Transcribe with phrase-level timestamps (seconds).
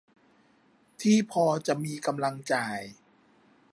[1.01, 2.79] ที่พอจะมีกำลังจ่าย